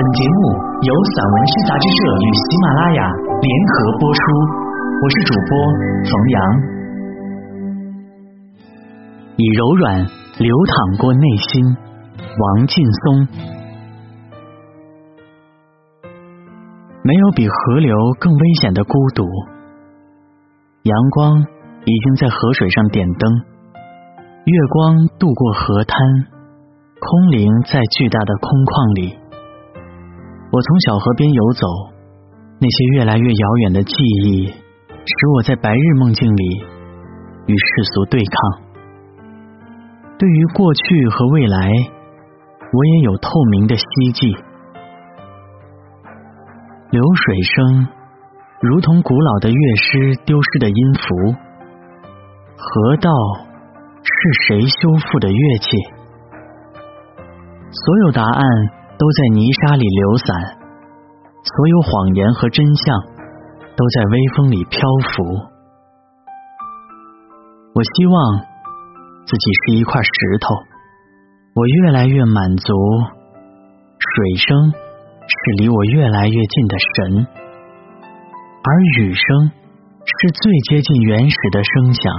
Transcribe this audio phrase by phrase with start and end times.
[0.00, 0.48] 本节目
[0.80, 3.04] 由散文诗杂志社与喜马拉雅
[3.42, 4.18] 联合播出，
[5.02, 5.50] 我是主播
[6.08, 6.40] 冯阳。
[9.36, 10.00] 以柔软
[10.38, 11.76] 流淌过内心，
[12.16, 13.28] 王劲松。
[17.02, 19.26] 没有比河流更危险的孤独。
[20.84, 21.44] 阳光
[21.84, 23.30] 已经在河水上点灯，
[24.46, 25.98] 月光渡过河滩，
[27.00, 29.19] 空灵在巨大的空旷里。
[30.52, 31.66] 我从小河边游走，
[32.58, 33.94] 那些越来越遥远的记
[34.24, 36.44] 忆，使我在白日梦境里
[37.46, 38.34] 与世俗对抗。
[40.18, 41.70] 对于过去和未来，
[42.72, 44.36] 我也有透明的希冀。
[46.90, 47.86] 流水声
[48.60, 51.32] 如同古老的乐师丢失的音符，
[52.56, 53.08] 河道
[54.02, 55.76] 是谁修复的乐器？
[57.70, 58.42] 所有答案
[59.00, 60.28] 都在泥沙里流散，
[61.40, 63.00] 所有谎言和真相
[63.74, 64.84] 都在微风里漂
[65.16, 65.24] 浮。
[67.72, 68.50] 我希望。
[69.26, 70.56] 自己是一块石头，
[71.54, 72.74] 我越来越满足。
[74.00, 77.26] 水声是离我越来越近的神，
[78.64, 79.52] 而雨声
[80.04, 82.12] 是最接近原始的声响。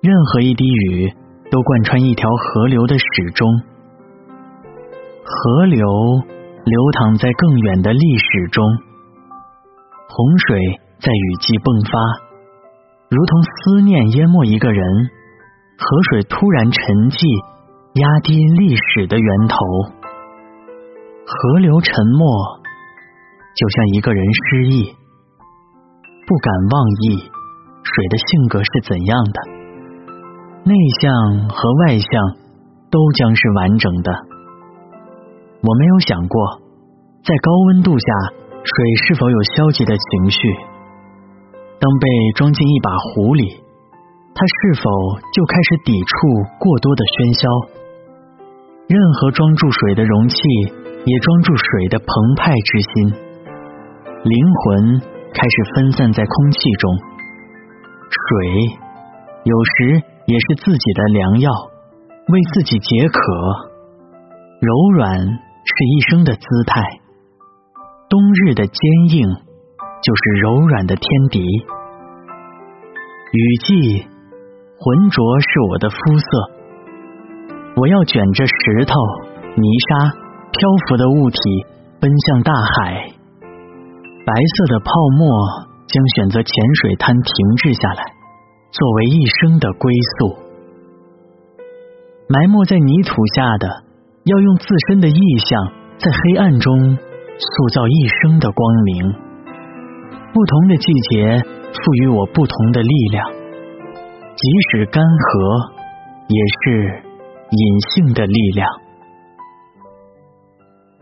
[0.00, 1.12] 任何一滴雨
[1.50, 3.48] 都贯穿一条河流的始终，
[5.44, 5.84] 河流
[6.64, 8.64] 流淌在更远的历史中，
[10.08, 10.56] 洪水
[10.98, 11.92] 在雨季迸发，
[13.12, 14.80] 如同思念淹没一个人。
[15.76, 16.80] 河水突然沉
[17.12, 17.28] 寂，
[18.00, 19.56] 压低历史的源头。
[21.28, 22.24] 河流沉默，
[23.52, 24.96] 就像一个人失忆，
[26.24, 29.38] 不敢忘忆水的性格是怎样的。
[30.64, 30.72] 内
[31.04, 32.08] 向和外向
[32.88, 34.32] 都将是完整的。
[35.64, 36.60] 我没有想过，
[37.24, 38.06] 在高温度下，
[38.62, 38.74] 水
[39.08, 40.38] 是否有消极的情绪。
[41.80, 43.64] 当被装进一把壶里。
[44.36, 44.90] 它是否
[45.32, 46.10] 就开始抵触
[46.58, 47.46] 过多的喧嚣？
[48.90, 50.36] 任何装住水的容器，
[51.06, 53.14] 也装住水的澎湃之心。
[54.26, 54.98] 灵魂
[55.30, 56.98] 开始分散在空气中。
[58.10, 58.26] 水
[59.46, 61.48] 有时也是自己的良药，
[62.34, 63.18] 为自己解渴。
[64.58, 65.14] 柔软
[65.64, 67.00] 是一生的姿态，
[68.08, 69.28] 冬日的坚硬
[70.02, 71.40] 就是柔软的天敌。
[73.32, 74.06] 雨季。
[74.76, 76.26] 浑浊是我的肤色，
[77.76, 78.92] 我要卷着石头、
[79.56, 81.38] 泥沙、漂浮的物体
[82.00, 83.08] 奔向大海。
[84.26, 85.24] 白色的泡沫
[85.86, 88.02] 将选择浅水滩停滞下来，
[88.72, 90.36] 作为一生的归宿。
[92.28, 93.83] 埋没在泥土下的，
[94.24, 95.60] 要用自身的意象，
[95.98, 99.12] 在黑暗中塑造一生的光明。
[100.32, 103.30] 不同的季节赋予我不同的力量。
[104.34, 105.70] 即使干涸，
[106.32, 107.04] 也是
[107.52, 108.66] 隐性的力量。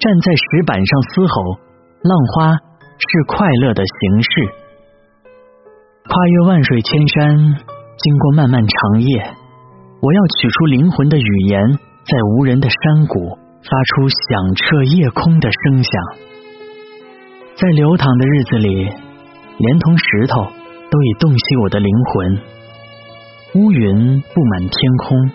[0.00, 1.62] 站在石板上嘶吼，
[2.02, 2.58] 浪花
[2.98, 4.50] 是快乐的形式。
[6.10, 9.22] 跨越万水千山，经过漫漫长夜，
[10.02, 15.92] 我要取出灵魂的语言，在无人的山谷发出响彻夜空的声响。
[17.54, 18.84] 在流淌的日子里，
[19.58, 20.42] 连同石头
[20.90, 22.40] 都已洞悉我的灵魂。
[23.54, 24.72] 乌云布满天
[25.04, 25.30] 空，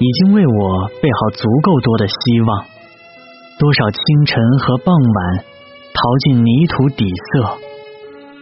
[0.00, 2.64] 已经为我备好足够多的希望。
[3.58, 5.44] 多少清晨和傍晚
[5.94, 7.58] 逃进泥土底色，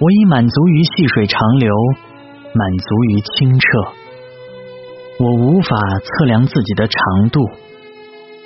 [0.00, 1.74] 我已满足于细水长流，
[2.54, 3.99] 满足于清澈。
[5.20, 7.40] 我无法测量自己的长度，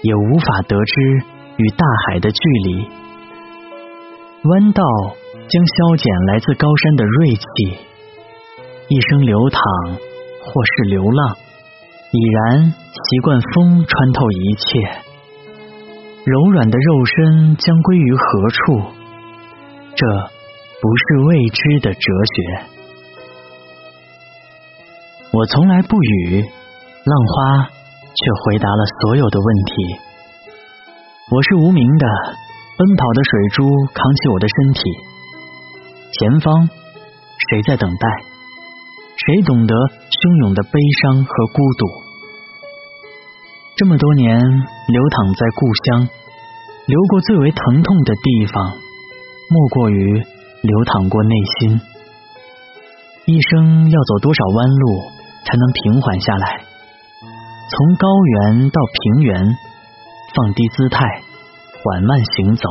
[0.03, 1.23] 也无法得知
[1.57, 2.89] 与大海的距离。
[4.43, 4.83] 弯道
[5.49, 7.47] 将消减来自高山的锐气，
[8.89, 9.61] 一生流淌。
[10.47, 11.37] 或是流浪，
[12.13, 15.01] 已然习惯风穿透一切。
[16.27, 18.83] 柔软的肉身将归于何处？
[19.97, 20.07] 这
[20.83, 22.60] 不是未知的哲学。
[25.33, 26.45] 我从来不语，
[27.04, 27.68] 浪花
[28.01, 29.72] 却回答了所有的问题。
[31.30, 32.06] 我是无名的，
[32.78, 34.80] 奔跑的水珠扛起我的身体。
[36.16, 36.66] 前方，
[37.51, 38.09] 谁在等待？
[39.21, 41.84] 谁懂得汹涌的悲伤和孤独？
[43.77, 46.09] 这么多年流淌在故乡，
[46.89, 48.80] 流过最为疼痛的地方，
[49.53, 50.24] 莫过于
[50.62, 51.77] 流淌过内心。
[53.27, 55.04] 一生要走多少弯路，
[55.45, 56.65] 才能平缓下来？
[57.66, 59.57] 从高原到平原，
[60.34, 61.01] 放低姿态，
[61.83, 62.69] 缓慢行走。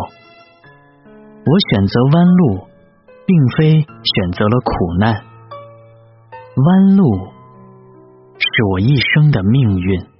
[1.46, 2.68] 我选择弯路，
[3.26, 5.14] 并非选择了苦难。
[6.56, 7.04] 弯路
[8.38, 10.13] 是我一生的命运。